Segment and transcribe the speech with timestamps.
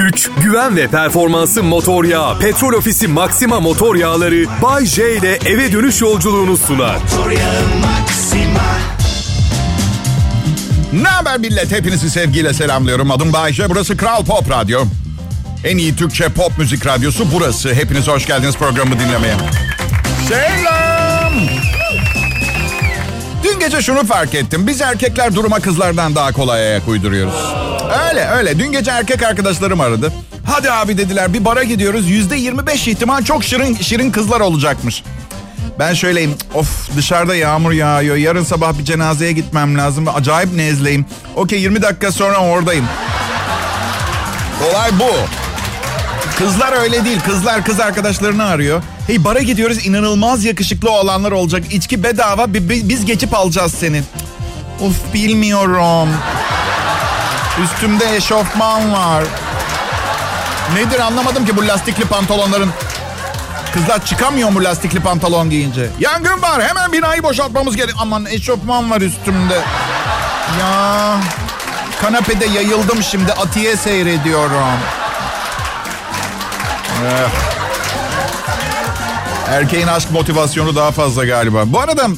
[0.00, 2.38] güç, güven ve performansı motor yağı.
[2.38, 6.96] Petrol Ofisi Maxima motor yağları Bay J ile eve dönüş yolculuğunu sunar.
[10.92, 11.72] Ne haber millet?
[11.72, 13.10] Hepinizi sevgiyle selamlıyorum.
[13.10, 13.70] Adım Bayece.
[13.70, 14.84] Burası Kral Pop Radyo.
[15.64, 17.74] En iyi Türkçe pop müzik radyosu burası.
[17.74, 19.34] Hepiniz hoş geldiniz programı dinlemeye.
[20.28, 20.89] Selam.
[23.44, 24.66] Dün gece şunu fark ettim.
[24.66, 27.54] Biz erkekler duruma kızlardan daha kolay ayak uyduruyoruz.
[28.08, 28.58] Öyle öyle.
[28.58, 30.12] Dün gece erkek arkadaşlarım aradı.
[30.46, 32.10] Hadi abi dediler bir bara gidiyoruz.
[32.10, 35.02] Yüzde 25 ihtimal çok şirin, şirin kızlar olacakmış.
[35.78, 36.34] Ben şöyleyim.
[36.54, 38.16] Of dışarıda yağmur yağıyor.
[38.16, 40.08] Yarın sabah bir cenazeye gitmem lazım.
[40.08, 41.04] Acayip nezleyim.
[41.36, 42.84] Okey 20 dakika sonra oradayım.
[44.70, 45.10] Olay bu.
[46.40, 47.20] Kızlar öyle değil.
[47.20, 48.82] Kızlar kız arkadaşlarını arıyor.
[49.06, 51.62] Hey bara gidiyoruz inanılmaz yakışıklı olanlar olacak.
[51.72, 54.02] İçki bedava biz geçip alacağız seni.
[54.80, 56.08] Of bilmiyorum.
[57.64, 59.24] Üstümde eşofman var.
[60.74, 62.70] Nedir anlamadım ki bu lastikli pantolonların.
[63.72, 65.86] Kızlar çıkamıyor mu lastikli pantolon giyince?
[66.00, 67.94] Yangın var hemen binayı boşaltmamız gerek.
[67.98, 69.58] Aman eşofman var üstümde.
[70.60, 71.16] Ya
[72.02, 74.99] kanapede yayıldım şimdi Atiye seyrediyorum.
[77.06, 77.30] Eh.
[79.48, 81.62] Erkeğin aşk motivasyonu daha fazla galiba.
[81.66, 82.08] Bu arada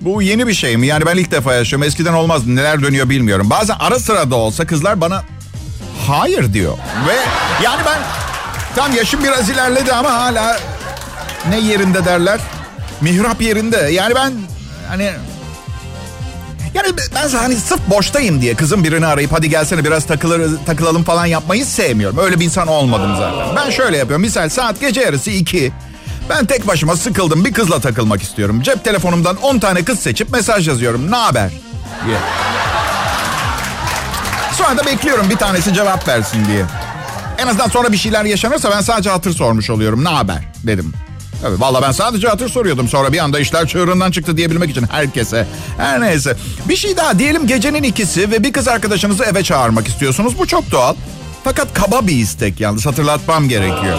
[0.00, 0.86] bu yeni bir şey mi?
[0.86, 1.88] Yani ben ilk defa yaşıyorum.
[1.88, 2.56] Eskiden olmazdı.
[2.56, 3.50] Neler dönüyor bilmiyorum.
[3.50, 5.24] Bazen ara sıra da olsa kızlar bana
[6.06, 6.78] hayır diyor.
[7.08, 7.14] Ve
[7.64, 7.98] yani ben
[8.76, 10.58] tam yaşım biraz ilerledi ama hala
[11.48, 12.40] ne yerinde derler?
[13.00, 13.76] Mihrap yerinde.
[13.76, 14.32] Yani ben
[14.88, 15.10] hani
[16.74, 21.26] yani ben hani sırf boştayım diye kızım birini arayıp hadi gelsene biraz takılır, takılalım falan
[21.26, 22.18] yapmayı sevmiyorum.
[22.18, 23.56] Öyle bir insan olmadım zaten.
[23.56, 24.22] Ben şöyle yapıyorum.
[24.22, 25.72] Misal saat gece yarısı iki.
[26.30, 28.62] Ben tek başıma sıkıldım bir kızla takılmak istiyorum.
[28.62, 31.10] Cep telefonumdan 10 tane kız seçip mesaj yazıyorum.
[31.10, 31.50] Ne haber?
[32.06, 32.16] diye.
[34.52, 36.64] Sonra da bekliyorum bir tanesi cevap versin diye.
[37.38, 40.04] En azından sonra bir şeyler yaşanırsa ben sadece hatır sormuş oluyorum.
[40.04, 40.92] Ne haber dedim.
[41.46, 42.88] Evet, valla ben sadece hatır soruyordum.
[42.88, 45.46] Sonra bir anda işler çığırından çıktı diyebilmek için herkese.
[45.78, 46.36] Her neyse.
[46.68, 50.38] Bir şey daha diyelim gecenin ikisi ve bir kız arkadaşınızı eve çağırmak istiyorsunuz.
[50.38, 50.94] Bu çok doğal.
[51.44, 53.98] Fakat kaba bir istek yalnız hatırlatmam gerekiyor.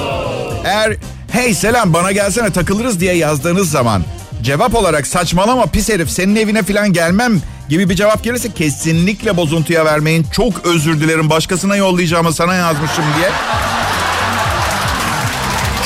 [0.65, 0.95] Eğer
[1.31, 4.03] hey selam bana gelsene takılırız diye yazdığınız zaman
[4.41, 9.85] cevap olarak saçmalama pis herif senin evine falan gelmem gibi bir cevap gelirse kesinlikle bozuntuya
[9.85, 10.25] vermeyin.
[10.31, 13.29] Çok özür dilerim başkasına yollayacağımı sana yazmışım diye.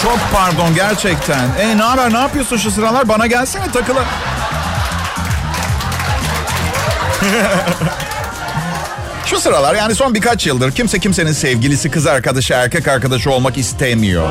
[0.04, 1.50] Çok pardon gerçekten.
[1.60, 4.06] E haber ne yapıyorsun şu sıralar bana gelsene takıla.
[9.26, 14.30] şu sıralar yani son birkaç yıldır kimse kimsenin sevgilisi, kız arkadaşı, erkek arkadaşı olmak istemiyor.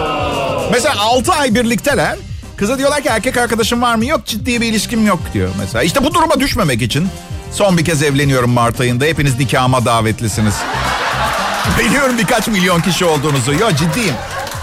[0.72, 2.16] Mesela 6 ay birlikteler.
[2.56, 4.06] Kıza diyorlar ki erkek arkadaşım var mı?
[4.06, 5.82] Yok ciddi bir ilişkim yok diyor mesela.
[5.82, 7.08] İşte bu duruma düşmemek için
[7.52, 9.04] son bir kez evleniyorum Mart ayında.
[9.04, 10.54] Hepiniz nikahıma davetlisiniz.
[11.78, 13.52] Biliyorum birkaç milyon kişi olduğunuzu.
[13.52, 14.14] Yok ciddiyim.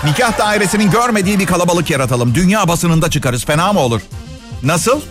[0.04, 2.36] Nikah dairesinin görmediği bir kalabalık yaratalım.
[2.36, 3.46] Dünya basınında çıkarız.
[3.46, 4.02] Fena mı olur?
[4.64, 5.02] Nasıl?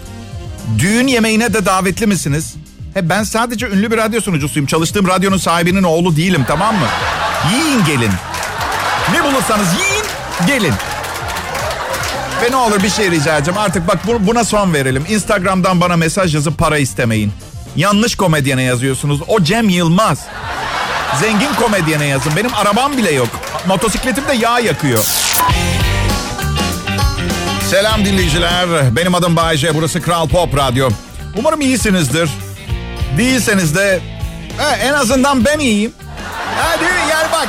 [0.78, 2.54] Düğün yemeğine de davetli misiniz?
[2.94, 4.66] He ben sadece ünlü bir radyo sunucusuyum.
[4.66, 6.86] Çalıştığım radyonun sahibinin oğlu değilim tamam mı?
[7.52, 8.12] Yiyin gelin.
[9.12, 10.04] Ne bulursanız yiyin
[10.46, 10.74] gelin.
[12.42, 13.58] Ve ne olur bir şey rica edeceğim.
[13.58, 15.04] Artık bak buna son verelim.
[15.08, 17.32] Instagram'dan bana mesaj yazıp para istemeyin.
[17.76, 19.20] Yanlış komedyene yazıyorsunuz.
[19.28, 20.18] O Cem Yılmaz.
[21.20, 22.36] Zengin komedyene yazın.
[22.36, 23.28] Benim arabam bile yok.
[23.66, 25.04] Motosikletim de yağ yakıyor.
[27.70, 28.96] Selam dinleyiciler.
[28.96, 29.74] Benim adım Bayece.
[29.74, 30.88] Burası Kral Pop Radyo.
[31.36, 32.30] Umarım iyisinizdir.
[33.18, 34.00] Değilseniz de
[34.58, 35.92] he, en azından ben iyiyim.
[36.58, 37.48] Hadi yani bak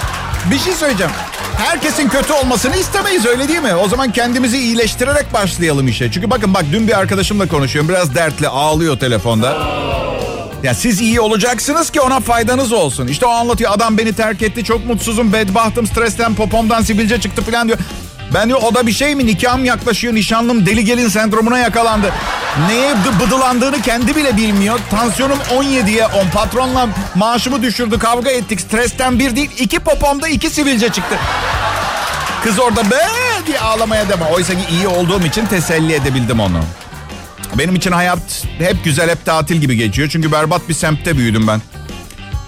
[0.52, 1.12] bir şey söyleyeceğim.
[1.58, 3.76] Herkesin kötü olmasını istemeyiz öyle değil mi?
[3.76, 6.12] O zaman kendimizi iyileştirerek başlayalım işe.
[6.12, 7.90] Çünkü bakın bak dün bir arkadaşımla konuşuyorum.
[7.90, 9.58] Biraz dertli ağlıyor telefonda.
[10.64, 13.08] Ya siz iyi olacaksınız ki ona faydanız olsun.
[13.08, 13.72] İşte o anlatıyor.
[13.74, 14.64] Adam beni terk etti.
[14.64, 15.34] Çok mutsuzum.
[15.34, 15.88] Bedbahtım.
[15.88, 17.80] Stresten popomdan sivilce çıktı falan diyor.
[18.34, 19.25] Ben diyor o da bir şey mi?
[19.25, 20.14] Nikahım yaklaşıyor.
[20.14, 22.14] Nişanlım deli gelin sendromuna yakalandı.
[22.68, 24.80] Neye bıdılandığını kendi bile bilmiyor.
[24.92, 26.09] Tansiyonum 17'ye 10.
[26.34, 28.00] Patronla maaşımı düşürdü.
[28.00, 28.62] Kavga ettik.
[28.62, 29.50] Stresten bir değil.
[29.59, 31.16] iki popomda iki sivilce çıktı.
[32.44, 33.08] Kız orada be
[33.47, 34.28] diye ağlamaya devam.
[34.28, 36.59] Oysa ki iyi olduğum için teselli edebildim onu.
[37.57, 40.09] Benim için hayat hep güzel, hep tatil gibi geçiyor.
[40.11, 41.61] Çünkü berbat bir semtte büyüdüm ben.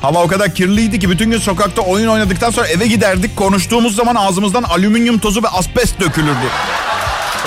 [0.01, 3.36] Hava o kadar kirliydi ki bütün gün sokakta oyun oynadıktan sonra eve giderdik.
[3.36, 6.48] Konuştuğumuz zaman ağzımızdan alüminyum tozu ve asbest dökülürdü.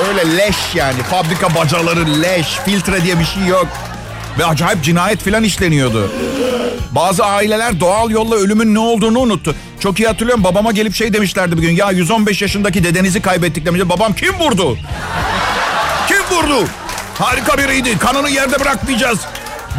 [0.08, 1.02] Öyle leş yani.
[1.02, 2.46] Fabrika bacaları leş.
[2.64, 3.66] Filtre diye bir şey yok.
[4.38, 6.10] Ve acayip cinayet filan işleniyordu.
[6.90, 9.54] Bazı aileler doğal yolla ölümün ne olduğunu unuttu.
[9.80, 11.76] Çok iyi hatırlıyorum babama gelip şey demişlerdi bir gün.
[11.76, 13.88] Ya 115 yaşındaki dedenizi kaybettik demişler.
[13.88, 14.78] Babam kim vurdu?
[16.08, 16.68] Kim vurdu?
[17.18, 17.98] Harika biriydi.
[17.98, 19.18] Kanını yerde bırakmayacağız.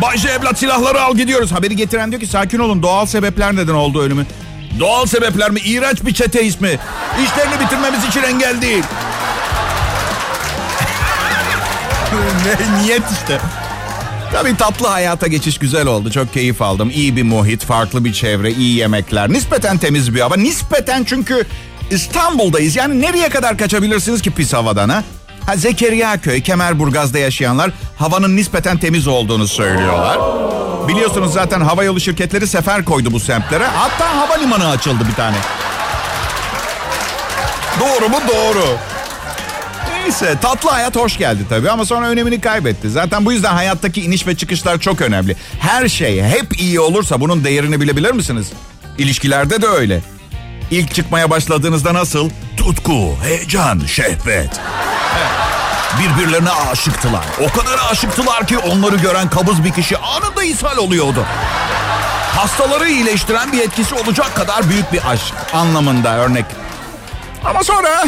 [0.01, 1.51] Bayce evlat silahları al gidiyoruz.
[1.51, 4.25] Haberi getiren diyor ki sakin olun doğal sebepler neden oldu ölümü.
[4.79, 5.59] Doğal sebepler mi?
[5.59, 6.79] İğrenç bir çete ismi.
[7.23, 8.83] İşlerini bitirmemiz için engel değil.
[12.83, 13.39] niyet işte.
[14.33, 16.11] Tabii tatlı hayata geçiş güzel oldu.
[16.11, 16.89] Çok keyif aldım.
[16.89, 19.29] İyi bir muhit, farklı bir çevre, iyi yemekler.
[19.29, 20.35] Nispeten temiz bir hava.
[20.37, 21.47] Nispeten çünkü
[21.91, 22.75] İstanbul'dayız.
[22.75, 25.03] Yani nereye kadar kaçabilirsiniz ki pis havadan ha?
[25.45, 30.17] Ha Zekeriya Köy, Kemerburgaz'da yaşayanlar havanın nispeten temiz olduğunu söylüyorlar.
[30.87, 33.65] Biliyorsunuz zaten havayolu şirketleri sefer koydu bu semtlere.
[33.67, 35.37] Hatta havalimanı açıldı bir tane.
[37.79, 38.17] Doğru mu?
[38.27, 38.65] Doğru.
[39.93, 42.89] Neyse tatlı hayat hoş geldi tabii ama sonra önemini kaybetti.
[42.89, 45.35] Zaten bu yüzden hayattaki iniş ve çıkışlar çok önemli.
[45.59, 48.47] Her şey hep iyi olursa bunun değerini bilebilir misiniz?
[48.97, 50.01] İlişkilerde de öyle.
[50.71, 52.29] İlk çıkmaya başladığınızda nasıl?
[52.57, 54.49] Tutku, heyecan, şehvet.
[55.99, 57.25] Birbirlerine aşıktılar.
[57.41, 61.25] O kadar aşıktılar ki onları gören kabız bir kişi anında ishal oluyordu.
[62.35, 66.45] Hastaları iyileştiren bir etkisi olacak kadar büyük bir aşk anlamında örnek.
[67.45, 67.89] Ama sonra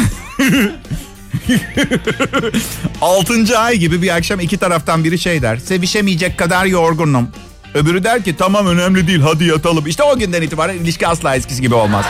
[3.00, 5.56] Altıncı ay gibi bir akşam iki taraftan biri şey der.
[5.56, 7.28] Sevişemeyecek kadar yorgunum.
[7.74, 9.86] Öbürü der ki tamam önemli değil hadi yatalım.
[9.86, 12.04] İşte o günden itibaren ilişki asla eskisi gibi olmaz.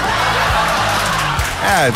[1.79, 1.95] Evet.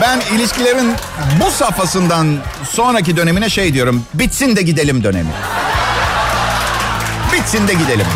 [0.00, 0.92] Ben ilişkilerin
[1.40, 2.36] bu safhasından
[2.70, 4.02] sonraki dönemine şey diyorum.
[4.14, 5.30] Bitsin de gidelim dönemi.
[7.32, 8.06] Bitsin de gidelim.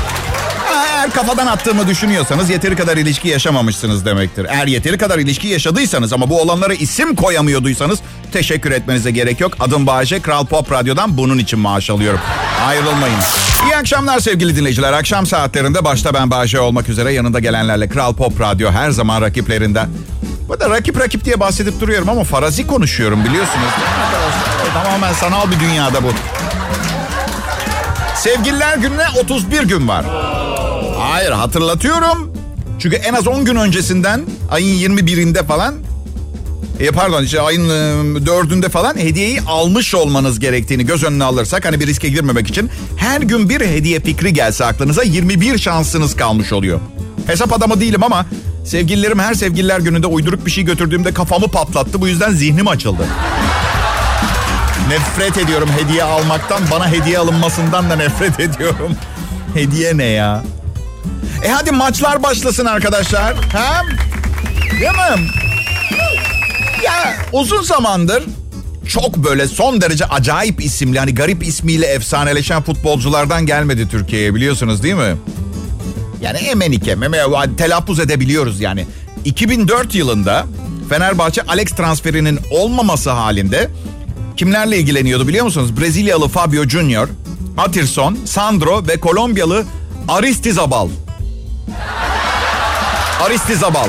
[0.74, 4.46] Eğer kafadan attığımı düşünüyorsanız yeteri kadar ilişki yaşamamışsınız demektir.
[4.50, 7.98] Eğer yeteri kadar ilişki yaşadıysanız ama bu olanlara isim koyamıyorduysanız
[8.32, 9.52] teşekkür etmenize gerek yok.
[9.60, 12.20] Adım Bağışe, Kral Pop Radyo'dan bunun için maaş alıyorum.
[12.66, 13.18] Ayrılmayın.
[13.66, 14.92] İyi akşamlar sevgili dinleyiciler.
[14.92, 19.86] Akşam saatlerinde başta ben Bağışe olmak üzere yanında gelenlerle Kral Pop Radyo her zaman rakiplerinde.
[20.48, 23.68] Bu da rakip rakip diye bahsedip duruyorum ama farazi konuşuyorum biliyorsunuz.
[24.74, 26.08] Tamamen sanal bir dünyada bu.
[28.16, 30.04] Sevgililer gününe 31 gün var.
[30.98, 32.32] Hayır hatırlatıyorum.
[32.78, 35.74] Çünkü en az 10 gün öncesinden ayın 21'inde falan
[36.80, 41.80] e, pardon işte ayın e, dördünde falan hediyeyi almış olmanız gerektiğini göz önüne alırsak hani
[41.80, 46.80] bir riske girmemek için her gün bir hediye fikri gelse aklınıza 21 şansınız kalmış oluyor.
[47.26, 48.26] Hesap adamı değilim ama
[48.68, 52.00] sevgililerim her sevgililer gününde uyduruk bir şey götürdüğümde kafamı patlattı.
[52.00, 53.06] Bu yüzden zihnim açıldı.
[54.88, 58.96] Nefret ediyorum hediye almaktan, bana hediye alınmasından da nefret ediyorum.
[59.54, 60.42] Hediye ne ya?
[61.44, 63.34] E hadi maçlar başlasın arkadaşlar.
[63.52, 63.82] Ha?
[64.70, 65.28] Değil mi?
[66.84, 68.22] Ya uzun zamandır
[68.88, 74.94] çok böyle son derece acayip isimli hani garip ismiyle efsaneleşen futbolculardan gelmedi Türkiye'ye biliyorsunuz değil
[74.94, 75.16] mi?
[76.20, 76.94] Yani Emenike,
[77.56, 78.86] telaffuz edebiliyoruz yani.
[79.24, 80.46] 2004 yılında
[80.88, 83.70] Fenerbahçe Alex transferinin olmaması halinde
[84.36, 85.80] kimlerle ilgileniyordu biliyor musunuz?
[85.80, 87.08] Brezilyalı Fabio Junior,
[87.58, 89.64] Atirson, Sandro ve Kolombiyalı
[90.08, 90.88] Aristizabal.
[93.22, 93.88] Aristizabal.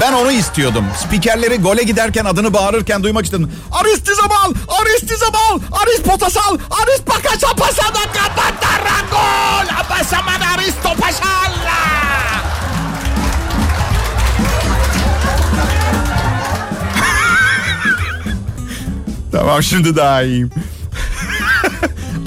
[0.00, 0.84] Ben onu istiyordum.
[1.04, 3.52] Spikerleri gole giderken adını bağırırken duymak istedim.
[3.72, 9.68] Aristizabal, Aristizabal, Aris Potasal, Aris Pakaça pasada kapatara gol.
[9.80, 11.76] Apasamada Aristo Pasalla.
[19.32, 20.50] tamam şimdi daha iyiyim.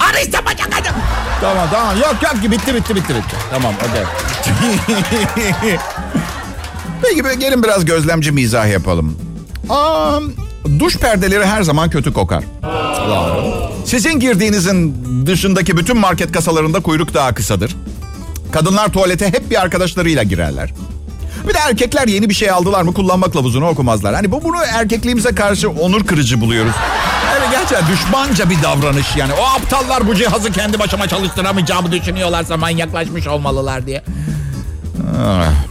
[0.00, 0.50] Aristo Pasalla.
[1.40, 3.36] Tamam tamam yok yok bitti bitti bitti bitti.
[3.50, 4.04] Tamam okey.
[7.14, 9.16] Peki gelin biraz gözlemci mizah yapalım.
[9.68, 10.20] Aa,
[10.78, 12.44] duş perdeleri her zaman kötü kokar.
[13.84, 14.94] Sizin girdiğinizin
[15.26, 17.76] dışındaki bütün market kasalarında kuyruk daha kısadır.
[18.52, 20.72] Kadınlar tuvalete hep bir arkadaşlarıyla girerler.
[21.48, 24.14] Bir de erkekler yeni bir şey aldılar mı kullanma kılavuzunu okumazlar.
[24.14, 26.74] Hani bu bunu erkekliğimize karşı onur kırıcı buluyoruz.
[27.38, 29.32] Evet gerçekten düşmanca bir davranış yani.
[29.32, 34.02] O aptallar bu cihazı kendi başıma çalıştıramayacağımı düşünüyorlarsa manyaklaşmış olmalılar diye.
[35.18, 35.69] Ah.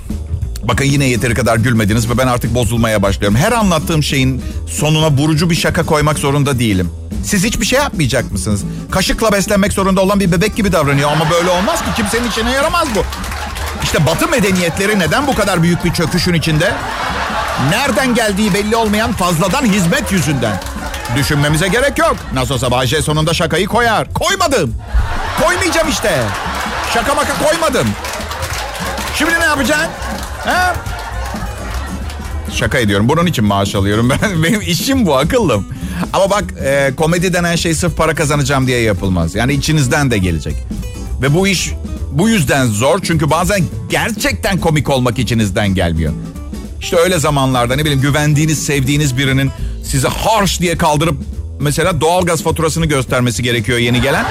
[0.70, 3.38] Bakın yine yeteri kadar gülmediniz ve ben artık bozulmaya başlıyorum.
[3.38, 6.92] Her anlattığım şeyin sonuna vurucu bir şaka koymak zorunda değilim.
[7.26, 8.64] Siz hiçbir şey yapmayacak mısınız?
[8.92, 12.88] Kaşıkla beslenmek zorunda olan bir bebek gibi davranıyor ama böyle olmaz ki kimsenin içine yaramaz
[12.96, 13.04] bu.
[13.84, 16.74] İşte batı medeniyetleri neden bu kadar büyük bir çöküşün içinde?
[17.70, 20.62] Nereden geldiği belli olmayan fazladan hizmet yüzünden.
[21.16, 22.16] Düşünmemize gerek yok.
[22.34, 24.14] Nasıl olsa Bayce sonunda şakayı koyar.
[24.14, 24.76] Koymadım.
[25.42, 26.24] Koymayacağım işte.
[26.94, 27.88] Şaka maka koymadım.
[29.16, 29.90] Şimdi ne yapacaksın?
[30.46, 30.76] Ha?
[32.54, 33.10] Şaka ediyorum.
[33.10, 34.10] Bunun için maaş alıyorum.
[34.10, 35.68] Ben benim işim bu akıllım.
[36.14, 39.36] Ama bak e, komedi denen şey sırf para kazanacağım diye yapılmaz.
[39.36, 40.56] Yani içinizden de gelecek.
[41.22, 41.72] Ve bu iş
[42.12, 43.00] bu yüzden zor.
[43.04, 46.14] Çünkü bazen gerçekten komik olmak içinizden gelmiyor.
[46.82, 49.52] İşte öyle zamanlarda ne bileyim güvendiğiniz, sevdiğiniz birinin
[49.84, 51.16] size harş diye kaldırıp
[51.60, 54.26] mesela doğalgaz faturasını göstermesi gerekiyor yeni gelen.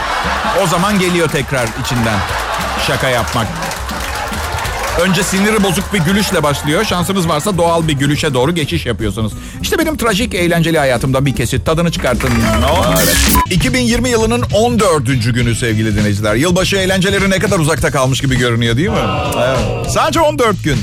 [0.65, 2.19] O zaman geliyor tekrar içinden
[2.87, 3.68] şaka yapmak.
[5.03, 6.85] Önce siniri bozuk bir gülüşle başlıyor.
[6.85, 9.33] Şansınız varsa doğal bir gülüşe doğru geçiş yapıyorsunuz.
[9.63, 11.67] İşte benim trajik, eğlenceli hayatımdan bir kesit.
[11.67, 12.31] Tadını çıkartın.
[13.03, 13.17] Evet.
[13.51, 15.07] 2020 yılının 14.
[15.35, 16.35] günü sevgili dinleyiciler.
[16.35, 18.99] Yılbaşı eğlenceleri ne kadar uzakta kalmış gibi görünüyor değil mi?
[19.39, 19.91] Evet.
[19.91, 20.79] Sadece 14 gün.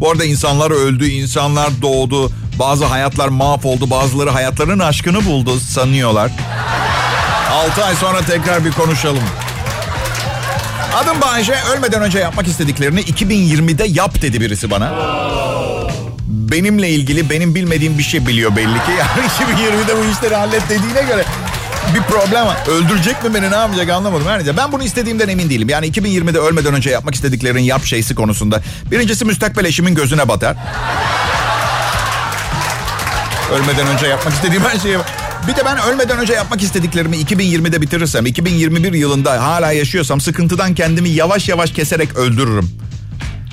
[0.00, 2.30] Bu arada insanlar öldü, insanlar doğdu.
[2.58, 6.30] Bazı hayatlar mahvoldu, bazıları hayatlarının aşkını buldu sanıyorlar.
[7.52, 9.22] 6 ay sonra tekrar bir konuşalım.
[10.94, 11.54] Adım Bayece.
[11.74, 14.92] Ölmeden önce yapmak istediklerini 2020'de yap dedi birisi bana.
[16.26, 18.90] Benimle ilgili benim bilmediğim bir şey biliyor belli ki.
[18.98, 21.24] Yani 2020'de bu işleri hallet dediğine göre
[21.94, 22.56] bir problem var.
[22.68, 24.26] Öldürecek mi beni ne yapacak anlamadım.
[24.26, 25.68] Her neyse ben bunu istediğimden emin değilim.
[25.68, 28.60] Yani 2020'de ölmeden önce yapmak istediklerin yap şeysi konusunda.
[28.90, 30.56] Birincisi müstakbel eşimin gözüne batar.
[33.52, 34.98] Ölmeden önce yapmak istediğim her şeyi...
[35.50, 41.08] Bir de ben ölmeden önce yapmak istediklerimi 2020'de bitirirsem, 2021 yılında hala yaşıyorsam sıkıntıdan kendimi
[41.08, 42.70] yavaş yavaş keserek öldürürüm.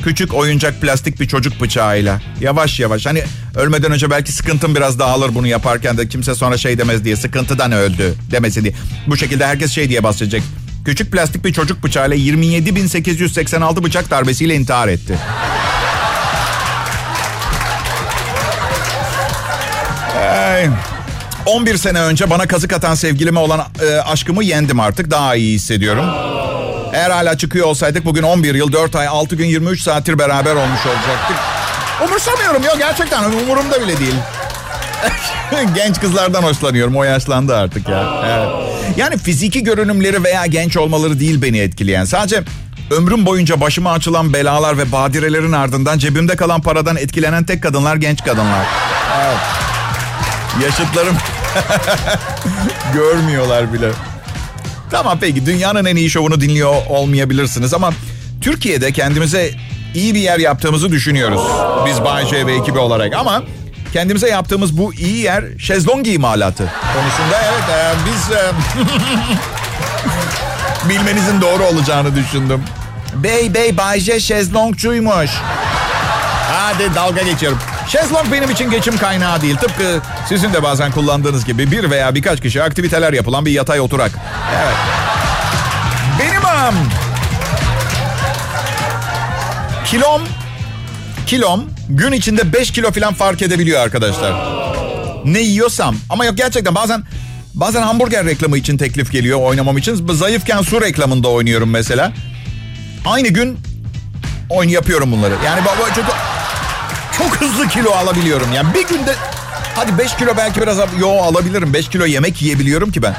[0.04, 2.22] Küçük oyuncak plastik bir çocuk bıçağıyla.
[2.42, 3.06] Yavaş yavaş.
[3.06, 3.24] Hani
[3.56, 7.16] ölmeden önce belki sıkıntım biraz dağılır bunu yaparken de kimse sonra şey demez diye.
[7.16, 8.74] Sıkıntıdan öldü demesin diye.
[9.08, 10.44] Bu şekilde herkes şey diye bahsedecek.
[10.86, 15.18] Küçük plastik bir çocuk bıçağıyla 27.886 bıçak darbesiyle intihar etti.
[20.18, 20.70] Ay.
[21.48, 25.12] 11 sene önce bana kazık atan sevgilime olan e, aşkımı yendim artık.
[25.12, 26.06] Daha iyi hissediyorum.
[26.94, 30.86] Eğer hala çıkıyor olsaydık bugün 11 yıl, 4 ay, 6 gün, 23 saattir beraber olmuş
[30.86, 31.38] olacaktık.
[32.06, 34.16] Umursamıyorum yok gerçekten umurumda bile değil.
[35.75, 36.96] genç kızlardan hoşlanıyorum.
[36.96, 38.04] O yaşlandı artık ya.
[38.25, 38.48] Evet.
[38.98, 42.06] Yani fiziki görünümleri veya genç olmaları değil beni etkileyen.
[42.06, 42.44] Sadece
[42.92, 48.24] ömrüm boyunca başıma açılan belalar ve badirelerin ardından cebimde kalan paradan etkilenen tek kadınlar genç
[48.24, 48.66] kadınlar.
[49.22, 49.38] Evet.
[50.63, 51.18] Yaşıtlarım
[52.94, 53.90] görmüyorlar bile.
[54.92, 57.92] Tamam peki dünyanın en iyi şovunu dinliyor olmayabilirsiniz ama
[58.42, 59.52] Türkiye'de kendimize
[59.94, 61.42] iyi bir yer yaptığımızı düşünüyoruz.
[61.86, 63.44] Biz Bay ve ekibi olarak ama
[63.94, 68.52] kendimize yaptığımız bu iyi yer şezlong imalatı konusunda evet e, biz e,
[70.90, 72.64] bilmenizin doğru olacağını düşündüm.
[73.14, 75.32] Bey bey Bay J şezlongçuymuş.
[76.52, 77.60] Hadi dalga geçiyorum.
[77.88, 79.56] Şezlong benim için geçim kaynağı değil.
[79.58, 84.12] Tıpkı sizin de bazen kullandığınız gibi bir veya birkaç kişi aktiviteler yapılan bir yatay oturak.
[84.56, 84.75] Evet.
[86.20, 86.75] Benim am.
[89.86, 90.22] Kilom
[91.25, 94.34] kilom gün içinde 5 kilo falan fark edebiliyor arkadaşlar.
[95.25, 97.03] Ne yiyorsam ama yok gerçekten bazen
[97.53, 100.08] bazen hamburger reklamı için teklif geliyor oynamam için.
[100.13, 102.12] Zayıfken su reklamında oynuyorum mesela.
[103.06, 103.60] Aynı gün
[104.50, 105.34] oyun yapıyorum bunları.
[105.46, 105.62] Yani
[105.96, 106.27] çok
[107.18, 108.54] çok hızlı kilo alabiliyorum.
[108.54, 109.16] Yani bir günde
[109.76, 111.74] hadi 5 kilo belki biraz yo alabilirim.
[111.74, 113.16] 5 kilo yemek yiyebiliyorum ki ben.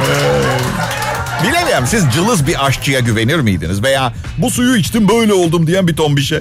[0.00, 3.82] ee, bilemiyorum siz cılız bir aşçıya güvenir miydiniz?
[3.82, 6.40] Veya bu suyu içtim böyle oldum diyen bir ton bir şey.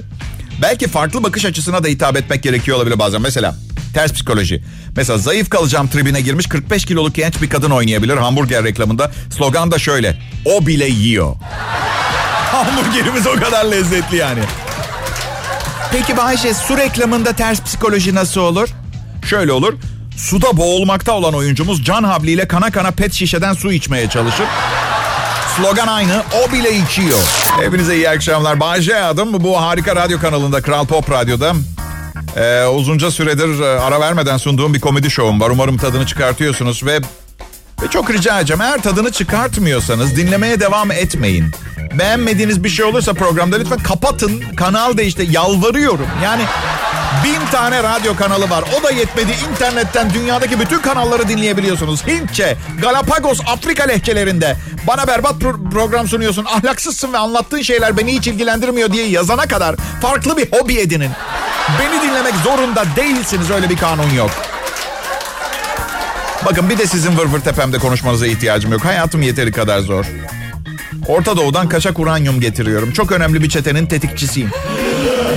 [0.62, 3.22] Belki farklı bakış açısına da hitap etmek gerekiyor olabilir bazen.
[3.22, 3.56] Mesela
[3.94, 4.64] ters psikoloji.
[4.96, 9.12] Mesela zayıf kalacağım tribine girmiş 45 kiloluk genç bir kadın oynayabilir hamburger reklamında.
[9.38, 10.18] Slogan da şöyle.
[10.46, 11.36] O bile yiyor.
[12.64, 14.40] Hamburgerimiz o kadar lezzetli yani.
[15.92, 18.70] Peki Bayşe su reklamında ters psikoloji nasıl olur?
[19.30, 19.74] Şöyle olur.
[20.18, 24.46] Suda boğulmakta olan oyuncumuz can havliyle kana kana pet şişeden su içmeye çalışır.
[25.58, 26.24] Slogan aynı.
[26.44, 27.20] O bile içiyor.
[27.62, 28.60] Hepinize iyi akşamlar.
[28.60, 29.44] Bayşe adım.
[29.44, 31.54] Bu harika radyo kanalında Kral Pop Radyo'da.
[32.38, 35.50] Ee, uzunca süredir e, ara vermeden sunduğum bir komedi şovum var.
[35.50, 37.00] Umarım tadını çıkartıyorsunuz ve,
[37.82, 38.62] ve çok rica edeceğim.
[38.62, 41.52] Eğer tadını çıkartmıyorsanız dinlemeye devam etmeyin.
[42.00, 44.44] Beğenmediğiniz bir şey olursa programda lütfen kapatın.
[44.58, 45.28] Kanal değişti.
[45.32, 46.08] Yalvarıyorum.
[46.24, 46.42] Yani
[47.24, 48.64] bin tane radyo kanalı var.
[48.80, 49.32] O da yetmedi.
[49.52, 52.08] İnternetten dünyadaki bütün kanalları dinleyebiliyorsunuz.
[52.08, 54.58] Hintçe, Galapagos, Afrika lehçelerinde.
[54.88, 56.46] Bana berbat pro- program sunuyorsun.
[56.46, 61.12] Ahlaksızsın ve anlattığın şeyler beni hiç ilgilendirmiyor diye yazana kadar farklı bir hobi edinin.
[61.80, 63.52] Beni dinlemek zorunda değilsiniz.
[63.52, 64.32] Öyle bir kanun yok.
[66.46, 68.86] Bakın bir de sizin vır vır tepemde konuşmanıza ihtiyacım yok.
[68.86, 70.06] Hayatım yeteri kadar zor.
[71.08, 72.92] Orta Doğu'dan kaçak uranyum getiriyorum.
[72.92, 74.50] Çok önemli bir çetenin tetikçisiyim.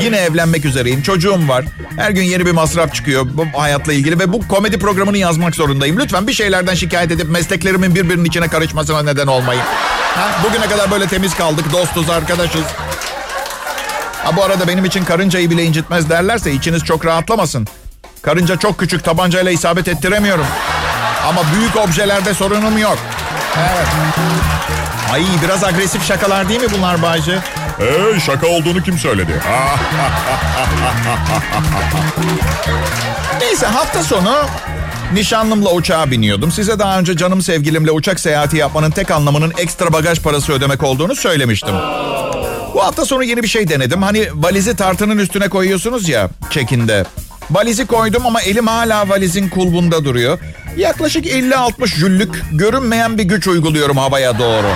[0.03, 1.03] Yine evlenmek üzereyim.
[1.03, 1.65] Çocuğum var.
[1.97, 5.99] Her gün yeni bir masraf çıkıyor bu hayatla ilgili ve bu komedi programını yazmak zorundayım.
[5.99, 9.63] Lütfen bir şeylerden şikayet edip mesleklerimin birbirinin içine karışmasına neden olmayın.
[10.15, 11.73] Ha, bugüne kadar böyle temiz kaldık.
[11.73, 12.65] Dostuz, arkadaşız.
[14.25, 17.67] Ha, bu arada benim için karıncayı bile incitmez derlerse içiniz çok rahatlamasın.
[18.23, 20.47] Karınca çok küçük tabancayla isabet ettiremiyorum.
[21.29, 22.99] Ama büyük objelerde sorunum yok.
[23.57, 23.87] Evet.
[25.13, 27.39] Ay biraz agresif şakalar değil mi bunlar Bayce?
[27.81, 29.33] Ee, şaka olduğunu kim söyledi?
[33.41, 34.37] Neyse hafta sonu
[35.13, 36.53] Nişanlımla uçağa biniyordum.
[36.53, 41.15] Size daha önce canım sevgilimle uçak seyahati yapmanın tek anlamının ekstra bagaj parası ödemek olduğunu
[41.17, 41.75] söylemiştim.
[42.75, 44.03] Bu hafta sonu yeni bir şey denedim.
[44.03, 47.05] Hani valizi tartının üstüne koyuyorsunuz ya çekinde.
[47.51, 50.39] Valizi koydum ama elim hala valizin kulbunda duruyor.
[50.77, 54.67] Yaklaşık 50-60 jüllük görünmeyen bir güç uyguluyorum havaya doğru.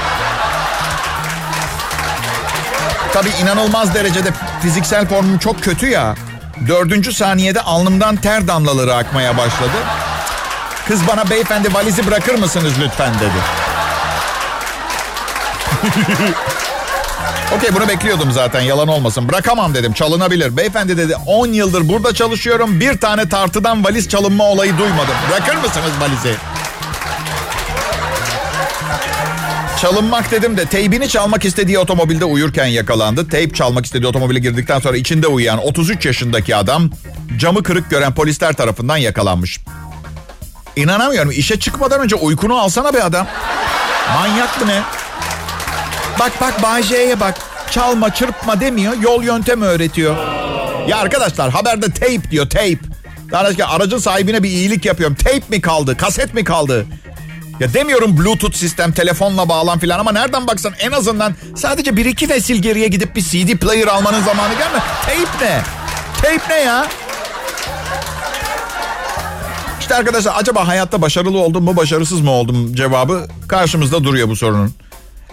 [3.12, 4.28] Tabii inanılmaz derecede
[4.62, 6.14] fiziksel formum çok kötü ya.
[6.68, 9.76] Dördüncü saniyede alnımdan ter damlaları akmaya başladı.
[10.88, 13.40] Kız bana beyefendi valizi bırakır mısınız lütfen dedi.
[17.56, 19.28] Okey bunu bekliyordum zaten yalan olmasın.
[19.28, 20.56] Bırakamam dedim çalınabilir.
[20.56, 22.80] Beyefendi dedi 10 yıldır burada çalışıyorum.
[22.80, 25.14] Bir tane tartıdan valiz çalınma olayı duymadım.
[25.30, 26.34] Bırakır mısınız valizi?
[29.80, 33.28] Çalınmak dedim de teybini çalmak istediği otomobilde uyurken yakalandı.
[33.28, 36.90] Teyp çalmak istediği otomobile girdikten sonra içinde uyuyan 33 yaşındaki adam
[37.36, 39.60] camı kırık gören polisler tarafından yakalanmış.
[40.76, 43.26] İnanamıyorum işe çıkmadan önce uykunu alsana be adam.
[44.14, 44.82] Manyak mı ne?
[46.20, 46.82] Bak bak Bay
[47.20, 47.34] bak.
[47.70, 50.16] Çalma çırpma demiyor yol yöntemi öğretiyor.
[50.88, 52.78] Ya arkadaşlar haberde tape diyor tape.
[53.30, 55.16] Daha aracın sahibine bir iyilik yapıyorum.
[55.16, 55.96] Tape mi kaldı?
[55.96, 56.86] Kaset mi kaldı?
[57.60, 62.28] Ya demiyorum Bluetooth sistem, telefonla bağlan filan ama nereden baksan en azından sadece bir iki
[62.28, 64.78] nesil geriye gidip bir CD player almanın zamanı gelme.
[65.06, 65.62] Tape ne?
[66.22, 66.86] Tape ne ya?
[69.80, 74.74] İşte arkadaşlar acaba hayatta başarılı oldum mu başarısız mı oldum cevabı karşımızda duruyor bu sorunun.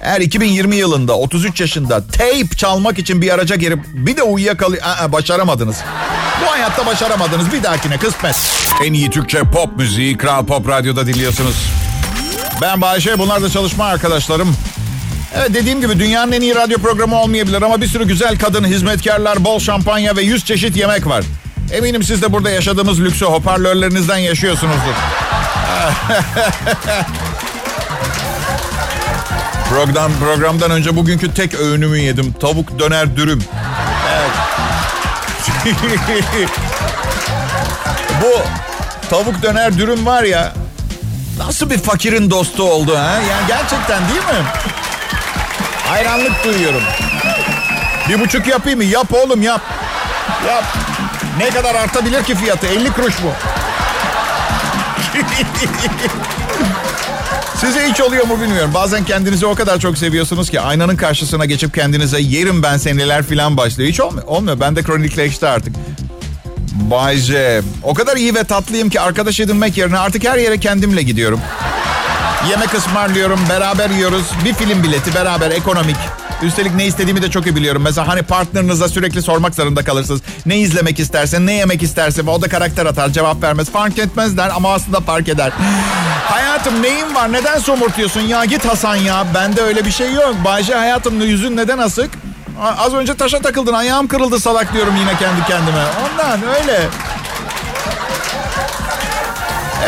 [0.01, 4.84] Eğer 2020 yılında 33 yaşında tape çalmak için bir araca girip bir de uyuyakalıyor...
[5.12, 5.77] Başaramadınız.
[6.42, 7.54] Bu hayatta başaramadınız.
[7.54, 8.36] Bir dahakine kısmet.
[8.84, 11.56] En iyi Türkçe pop müziği Kral Pop Radyo'da dinliyorsunuz.
[12.62, 14.56] Ben Bayşe, bunlar da çalışma arkadaşlarım.
[15.36, 19.46] Evet dediğim gibi dünyanın en iyi radyo programı olmayabilir ama bir sürü güzel kadın, hizmetkarlar,
[19.46, 21.24] bol şampanya ve yüz çeşit yemek var.
[21.72, 24.94] Eminim siz de burada yaşadığımız lüksü hoparlörlerinizden yaşıyorsunuzdur.
[29.78, 32.34] Program, programdan önce bugünkü tek öğünümü yedim.
[32.40, 33.44] Tavuk döner dürüm.
[38.22, 38.42] Bu
[39.10, 40.54] tavuk döner dürüm var ya
[41.38, 43.12] Nasıl bir fakirin dostu oldu ha?
[43.30, 44.46] Yani gerçekten değil mi?
[45.88, 46.84] Hayranlık duyuyorum.
[48.10, 48.86] Bir buçuk yapayım mı?
[48.86, 49.62] Yap oğlum yap.
[50.48, 50.63] Yap.
[51.38, 52.68] Ne kadar artabilir ki fiyatı?
[52.68, 53.32] 50 kuruş mu?
[57.62, 58.72] Size hiç oluyor mu bilmiyorum.
[58.74, 63.58] Bazen kendinizi o kadar çok seviyorsunuz ki aynanın karşısına geçip kendinize yerim ben seniler filan
[63.58, 63.89] başlıyor.
[63.89, 64.28] Hiç olmuyor.
[64.28, 64.60] Olmuyor.
[64.60, 65.76] Ben de kronikleşti artık.
[66.74, 67.62] Bay J.
[67.84, 71.39] O kadar iyi ve tatlıyım ki arkadaş edinmek yerine artık her yere kendimle gidiyorum.
[72.50, 74.26] Yemek ısmarlıyorum, beraber yiyoruz.
[74.46, 75.98] Bir film bileti beraber ekonomik.
[76.41, 77.82] Üstelik ne istediğimi de çok iyi biliyorum.
[77.82, 80.21] Mesela hani partnerinize sürekli sormak zorunda kalırsınız.
[80.45, 83.69] Ne izlemek istersen, ne yemek isterse o da karakter atar, cevap vermez.
[83.69, 85.52] Fark etmez der ama aslında fark eder.
[86.26, 87.34] hayatım neyin var?
[87.34, 88.45] Neden somurtuyorsun ya?
[88.45, 89.26] Git Hasan ya.
[89.34, 90.36] Bende öyle bir şey yok.
[90.45, 92.10] Bayce hayatım yüzün neden asık?
[92.78, 95.84] Az önce taşa takıldın ayağım kırıldı salak diyorum yine kendi kendime.
[96.12, 96.80] Ondan öyle.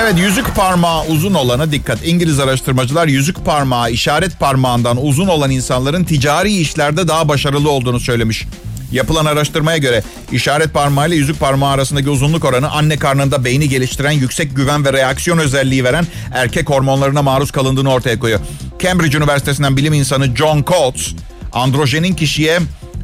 [0.01, 2.07] Evet yüzük parmağı uzun olana dikkat.
[2.07, 8.45] İngiliz araştırmacılar yüzük parmağı işaret parmağından uzun olan insanların ticari işlerde daha başarılı olduğunu söylemiş.
[8.91, 14.12] Yapılan araştırmaya göre işaret parmağı ile yüzük parmağı arasındaki uzunluk oranı anne karnında beyni geliştiren
[14.12, 18.39] yüksek güven ve reaksiyon özelliği veren erkek hormonlarına maruz kalındığını ortaya koyuyor.
[18.79, 21.13] Cambridge Üniversitesi'nden bilim insanı John Coates
[21.53, 22.59] androjenin kişiye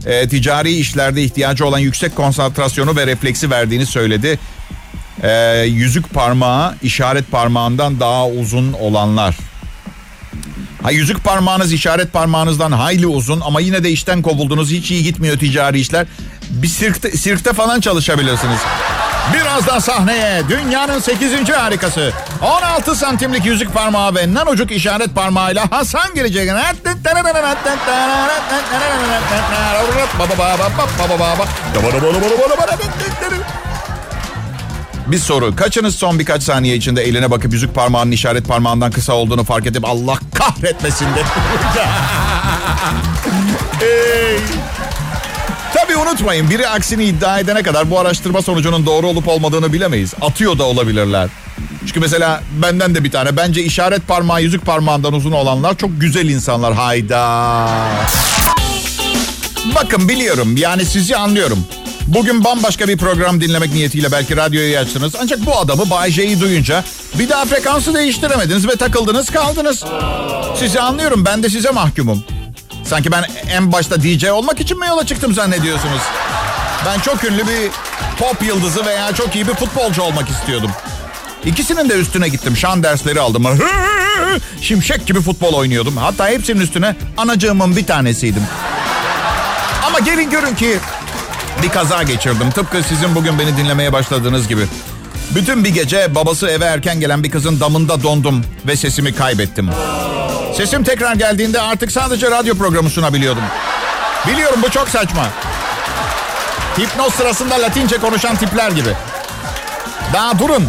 [0.05, 4.39] e, ticari işlerde ihtiyacı olan yüksek konsantrasyonu ve refleksi verdiğini söyledi.
[5.25, 9.35] E, yüzük parmağı işaret parmağından daha uzun olanlar.
[10.83, 14.71] Ha, yüzük parmağınız işaret parmağınızdan hayli uzun ama yine de işten kovuldunuz.
[14.71, 16.05] Hiç iyi gitmiyor ticari işler.
[16.49, 18.59] Bir sirkte, sirkte falan çalışabilirsiniz.
[19.33, 21.49] Birazdan sahneye dünyanın 8.
[21.49, 26.49] harikası 16 santimlik yüzük parmağı ve nanucuk işaret parmağıyla Hasan gelecek.
[35.07, 35.55] Bir soru.
[35.55, 39.85] Kaçınız son birkaç saniye içinde eline bakıp yüzük parmağının işaret parmağından kısa olduğunu fark edip
[39.85, 41.23] Allah kahretmesin de.
[43.79, 44.37] hey.
[45.73, 50.13] Tabii unutmayın biri aksini iddia edene kadar bu araştırma sonucunun doğru olup olmadığını bilemeyiz.
[50.21, 51.29] Atıyor da olabilirler.
[51.85, 53.37] Çünkü mesela benden de bir tane.
[53.37, 56.73] Bence işaret parmağı yüzük parmağından uzun olanlar çok güzel insanlar.
[56.73, 57.67] Hayda.
[59.75, 61.65] Bakın biliyorum yani sizi anlıyorum.
[62.07, 65.13] Bugün bambaşka bir program dinlemek niyetiyle belki radyoyu açtınız.
[65.21, 66.83] Ancak bu adamı Bay J'yi duyunca
[67.19, 69.83] bir daha frekansı değiştiremediniz ve takıldınız kaldınız.
[70.59, 72.23] Sizi anlıyorum ben de size mahkumum.
[72.83, 76.01] Sanki ben en başta DJ olmak için mi yola çıktım zannediyorsunuz?
[76.85, 77.69] Ben çok ünlü bir
[78.19, 80.71] pop yıldızı veya çok iyi bir futbolcu olmak istiyordum.
[81.45, 82.57] İkisinin de üstüne gittim.
[82.57, 83.45] Şan dersleri aldım.
[84.61, 85.97] Şimşek gibi futbol oynuyordum.
[85.97, 88.43] Hatta hepsinin üstüne anacığımın bir tanesiydim.
[89.87, 90.79] Ama gelin görün ki
[91.63, 92.51] bir kaza geçirdim.
[92.51, 94.67] Tıpkı sizin bugün beni dinlemeye başladığınız gibi.
[95.35, 99.69] Bütün bir gece babası eve erken gelen bir kızın damında dondum ve sesimi kaybettim.
[100.57, 103.43] Sesim tekrar geldiğinde artık sadece radyo programı sunabiliyordum.
[104.27, 105.27] Biliyorum bu çok saçma.
[106.79, 108.89] Hipnoz sırasında Latince konuşan tipler gibi.
[110.13, 110.67] Daha durun.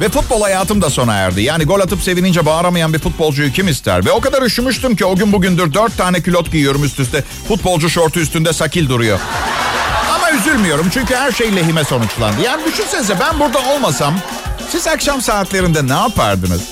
[0.00, 1.42] Ve futbol hayatım da sona erdi.
[1.42, 4.04] Yani gol atıp sevinince bağıramayan bir futbolcuyu kim ister?
[4.04, 7.24] Ve o kadar üşümüştüm ki o gün bugündür dört tane külot giyiyorum üst üste.
[7.48, 9.18] Futbolcu şortu üstünde sakil duruyor.
[10.34, 12.40] Üzülmüyorum çünkü her şey lehime sonuçlandı.
[12.44, 14.14] Yani düşünsenize ben burada olmasam
[14.70, 16.62] siz akşam saatlerinde ne yapardınız?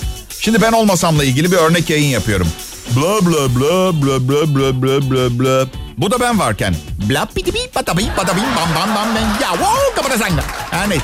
[0.41, 2.49] Şimdi ben olmasamla ilgili bir örnek yayın yapıyorum.
[2.97, 5.67] Bla bla bla bla bla bla bla bla bla.
[5.99, 6.75] Bu da ben varken.
[7.09, 10.43] Bla bidi bi bada bi bada bim bam bam bam ben ya wow kapata sanga.
[10.73, 10.99] Yani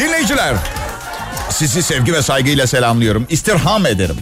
[0.00, 0.54] dinleyiciler
[1.50, 3.26] sizi sevgi ve saygıyla selamlıyorum.
[3.30, 4.16] İstirham ederim.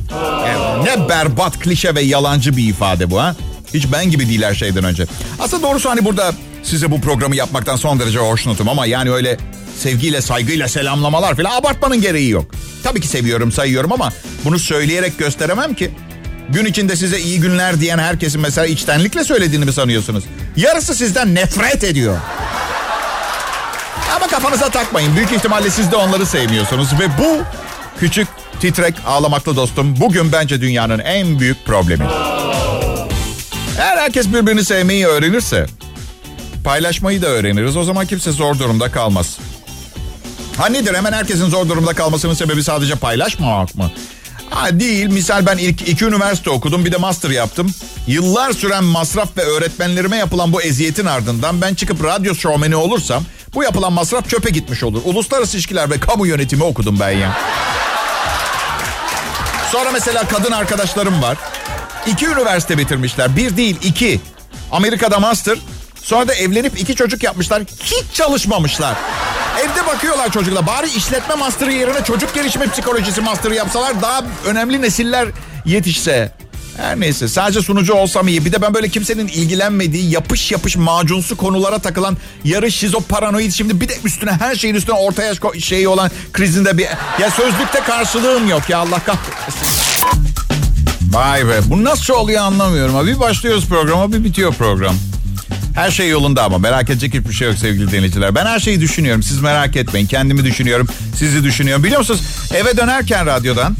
[0.47, 3.35] Yani ne berbat klişe ve yalancı bir ifade bu ha.
[3.75, 5.07] Hiç ben gibi değil şeyden önce.
[5.41, 9.37] Aslında doğrusu hani burada size bu programı yapmaktan son derece hoşnutum ama yani öyle
[9.79, 12.55] sevgiyle saygıyla selamlamalar falan abartmanın gereği yok.
[12.83, 14.13] Tabii ki seviyorum sayıyorum ama
[14.45, 15.91] bunu söyleyerek gösteremem ki.
[16.49, 20.25] Gün içinde size iyi günler diyen herkesin mesela içtenlikle söylediğini mi sanıyorsunuz?
[20.57, 22.17] Yarısı sizden nefret ediyor.
[24.17, 25.17] Ama kafanıza takmayın.
[25.17, 26.89] Büyük ihtimalle siz de onları sevmiyorsunuz.
[27.01, 27.43] Ve bu
[28.01, 28.29] küçük,
[28.61, 32.05] titrek, ağlamaklı dostum bugün bence dünyanın en büyük problemi.
[33.79, 35.67] Eğer herkes birbirini sevmeyi öğrenirse,
[36.65, 37.77] paylaşmayı da öğreniriz.
[37.77, 39.39] O zaman kimse zor durumda kalmaz.
[40.57, 43.91] Ha nedir hemen herkesin zor durumda kalmasının sebebi sadece paylaşmamak mı?
[44.51, 45.07] Ha değil.
[45.07, 47.75] Misal ben ilk iki üniversite okudum bir de master yaptım.
[48.07, 53.63] Yıllar süren masraf ve öğretmenlerime yapılan bu eziyetin ardından ben çıkıp radyo şovmeni olursam bu
[53.63, 55.01] yapılan masraf çöpe gitmiş olur.
[55.05, 57.39] Uluslararası ilişkiler ve kamu yönetimi okudum ben ya.
[59.73, 61.39] Sonra mesela kadın arkadaşlarım var.
[62.07, 63.37] İki üniversite bitirmişler.
[63.37, 64.21] Bir değil iki.
[64.73, 65.59] Amerika'da master.
[66.03, 67.63] Sonra da evlenip iki çocuk yapmışlar.
[67.85, 68.97] Hiç çalışmamışlar.
[69.61, 70.67] Evde bakıyorlar çocuklar.
[70.67, 75.29] Bari işletme master'ı yerine çocuk gelişimi psikolojisi master'ı yapsalar daha önemli nesiller
[75.65, 76.33] yetişse.
[76.77, 78.45] Her neyse sadece sunucu olsam iyi.
[78.45, 83.53] Bir de ben böyle kimsenin ilgilenmediği yapış yapış macunsu konulara takılan yarı şizo paranoid.
[83.53, 86.87] Şimdi bir de üstüne her şeyin üstüne orta yaş şeyi olan krizinde bir...
[87.21, 89.69] Ya sözlükte karşılığım yok ya Allah kahretsin.
[91.11, 93.07] Vay be bu nasıl oluyor anlamıyorum.
[93.07, 94.95] Bir başlıyoruz programa bir bitiyor program.
[95.75, 98.35] Her şey yolunda ama merak edecek hiçbir şey yok sevgili dinleyiciler.
[98.35, 99.23] Ben her şeyi düşünüyorum.
[99.23, 100.07] Siz merak etmeyin.
[100.07, 100.89] Kendimi düşünüyorum.
[101.17, 101.85] Sizi düşünüyorum.
[101.85, 102.21] Biliyor musunuz
[102.55, 103.77] eve dönerken radyodan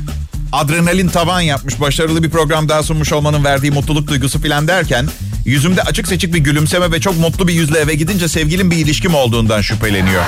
[0.53, 5.09] adrenalin tavan yapmış başarılı bir program daha sunmuş olmanın verdiği mutluluk duygusu filan derken
[5.45, 9.15] yüzümde açık seçik bir gülümseme ve çok mutlu bir yüzle eve gidince sevgilim bir ilişkim
[9.15, 10.23] olduğundan şüpheleniyor.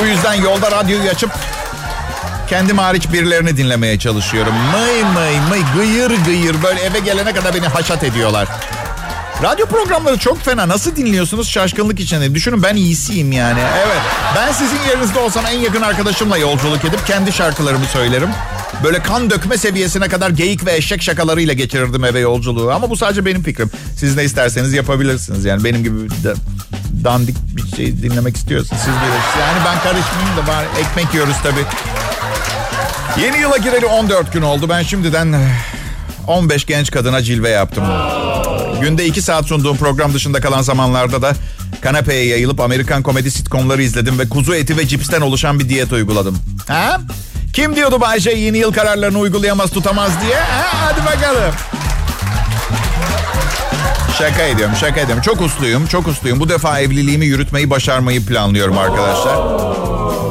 [0.00, 1.30] Bu yüzden yolda radyoyu açıp
[2.48, 4.52] kendim hariç birilerini dinlemeye çalışıyorum.
[4.54, 8.48] Mıy mıy mıy gıyır gıyır böyle eve gelene kadar beni haşat ediyorlar.
[9.42, 10.68] Radyo programları çok fena.
[10.68, 12.34] Nasıl dinliyorsunuz şaşkınlık içinde.
[12.34, 13.60] Düşünün ben iyisiyim yani.
[13.86, 14.00] Evet.
[14.36, 18.28] Ben sizin yerinizde olsam en yakın arkadaşımla yolculuk edip kendi şarkılarımı söylerim.
[18.84, 22.72] Böyle kan dökme seviyesine kadar geyik ve eşek şakalarıyla geçirirdim eve yolculuğu.
[22.72, 23.70] Ama bu sadece benim fikrim.
[23.96, 25.44] Siz ne isterseniz yapabilirsiniz.
[25.44, 26.34] Yani benim gibi de,
[27.04, 29.40] dandik bir şey dinlemek istiyorsanız siz bilirsiniz.
[29.40, 31.64] Yani ben karışmayayım da bari ekmek yiyoruz tabii.
[33.24, 34.68] Yeni yıla gireli 14 gün oldu.
[34.68, 35.40] Ben şimdiden
[36.26, 37.84] 15 genç kadına cilve yaptım.
[38.80, 41.32] Günde 2 saat sunduğum program dışında kalan zamanlarda da
[41.80, 46.38] kanepeye yayılıp Amerikan komedi sitcomları izledim ve kuzu eti ve cipsten oluşan bir diyet uyguladım.
[46.68, 47.00] Ha?
[47.52, 50.36] Kim diyordu Bayce yeni yıl kararlarını uygulayamaz tutamaz diye?
[50.36, 50.66] Ha?
[50.72, 51.54] Hadi bakalım.
[54.18, 55.22] Şaka ediyorum, şaka ediyorum.
[55.22, 56.40] Çok usluyum, çok usluyum.
[56.40, 59.36] Bu defa evliliğimi yürütmeyi başarmayı planlıyorum arkadaşlar.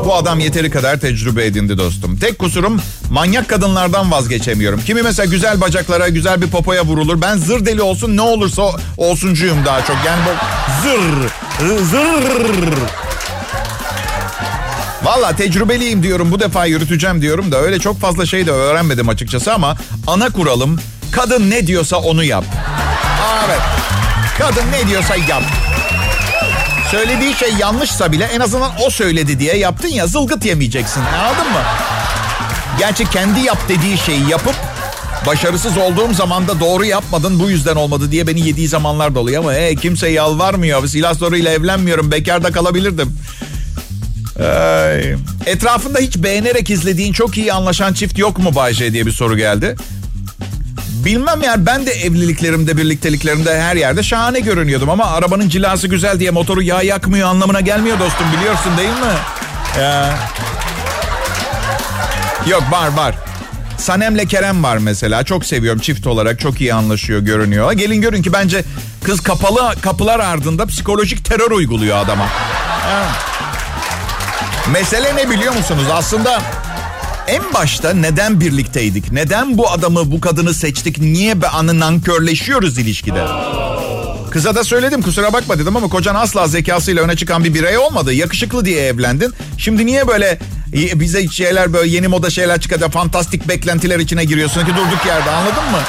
[0.05, 2.17] Bu adam yeteri kadar tecrübe edindi dostum.
[2.17, 4.81] Tek kusurum manyak kadınlardan vazgeçemiyorum.
[4.85, 7.21] Kimi mesela güzel bacaklara, güzel bir popoya vurulur.
[7.21, 8.63] Ben zır deli olsun ne olursa
[8.97, 9.95] olsuncuyum daha çok.
[10.05, 10.31] Yani bu
[10.83, 12.73] zır, zır.
[15.03, 19.53] Valla tecrübeliyim diyorum bu defa yürüteceğim diyorum da öyle çok fazla şey de öğrenmedim açıkçası
[19.53, 20.79] ama ana kuralım
[21.11, 22.45] kadın ne diyorsa onu yap.
[23.45, 23.61] Evet.
[24.39, 25.43] Kadın ne diyorsa yap.
[26.93, 31.01] Söylediği şey yanlışsa bile en azından o söyledi diye yaptın ya zılgıt yemeyeceksin.
[31.01, 31.60] Anladın mı?
[32.79, 34.56] Gerçi kendi yap dediği şeyi yapıp
[35.27, 39.43] başarısız olduğum zaman da doğru yapmadın bu yüzden olmadı diye beni yediği zamanlar da oluyor
[39.43, 40.88] ama hey, kimse yalvarmıyor.
[40.88, 42.12] Silah soruyla evlenmiyorum.
[42.12, 43.17] Bekarda kalabilirdim.
[44.39, 45.15] Ay.
[45.45, 49.75] Etrafında hiç beğenerek izlediğin çok iyi anlaşan çift yok mu Bayce diye bir soru geldi.
[51.05, 56.31] Bilmem yani ben de evliliklerimde, birlikteliklerimde her yerde şahane görünüyordum ama arabanın cilası güzel diye
[56.31, 59.15] motoru yağ yakmıyor anlamına gelmiyor dostum biliyorsun değil mi?
[59.79, 60.19] Ya.
[62.47, 63.15] Yok var var.
[63.77, 65.23] Sanem'le Kerem var mesela.
[65.23, 66.39] Çok seviyorum çift olarak.
[66.39, 67.71] Çok iyi anlaşıyor görünüyor.
[67.71, 68.63] Gelin görün ki bence
[69.03, 72.23] kız kapalı kapılar ardında psikolojik terör uyguluyor adama.
[72.89, 73.05] Ya.
[74.71, 75.83] Mesele ne biliyor musunuz?
[75.93, 76.41] Aslında
[77.27, 79.12] en başta neden birlikteydik?
[79.12, 80.97] Neden bu adamı, bu kadını seçtik?
[80.97, 83.25] Niye be anı nankörleşiyoruz ilişkide?
[84.31, 88.13] Kıza da söyledim kusura bakma dedim ama kocan asla zekasıyla öne çıkan bir birey olmadı.
[88.13, 89.33] Yakışıklı diye evlendin.
[89.57, 90.39] Şimdi niye böyle
[90.73, 95.63] bize şeyler böyle yeni moda şeyler çıkacak fantastik beklentiler içine giriyorsun ki durduk yerde anladın
[95.71, 95.79] mı?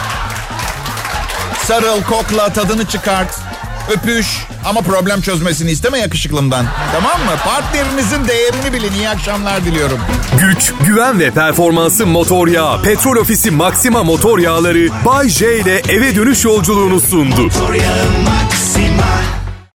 [1.67, 3.54] Sarıl, kokla, tadını çıkart.
[3.93, 4.27] Öpüş
[4.65, 6.67] ama problem çözmesini isteme yakışıklımdan.
[6.93, 7.33] Tamam mı?
[7.45, 8.93] Partnerinizin değerini bilin.
[8.93, 9.99] İyi akşamlar diliyorum.
[10.41, 12.83] Güç, güven ve performansı motor yağı.
[12.83, 17.43] Petrol Ofisi Maxima motor yağları Bay J ile eve dönüş yolculuğunu sundu.
[17.43, 19.05] Motor yağı Maxima